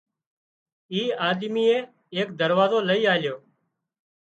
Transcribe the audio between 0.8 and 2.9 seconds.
اي آڌميئي ايڪ دروازو